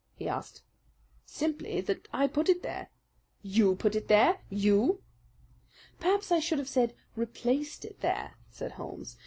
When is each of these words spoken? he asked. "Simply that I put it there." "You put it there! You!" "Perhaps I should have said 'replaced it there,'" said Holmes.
he 0.15 0.27
asked. 0.27 0.63
"Simply 1.27 1.79
that 1.79 2.07
I 2.11 2.25
put 2.25 2.49
it 2.49 2.63
there." 2.63 2.89
"You 3.43 3.75
put 3.75 3.93
it 3.93 4.07
there! 4.07 4.39
You!" 4.49 5.03
"Perhaps 5.99 6.31
I 6.31 6.39
should 6.39 6.57
have 6.57 6.67
said 6.67 6.95
'replaced 7.15 7.85
it 7.85 7.99
there,'" 8.01 8.33
said 8.49 8.71
Holmes. 8.71 9.19